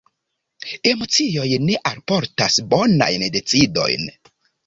Emocioj 0.91 1.43
ne 1.65 1.75
alportas 1.91 2.57
bonajn 2.73 3.27
decidojn. 3.37 4.09